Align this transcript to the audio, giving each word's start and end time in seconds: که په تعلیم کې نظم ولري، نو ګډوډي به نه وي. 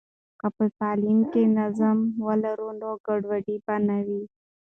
که 0.39 0.47
په 0.55 0.65
تعلیم 0.79 1.19
کې 1.31 1.41
نظم 1.57 1.97
ولري، 2.25 2.69
نو 2.81 2.89
ګډوډي 3.05 3.57
به 3.65 3.75
نه 3.87 3.97
وي. 4.05 4.23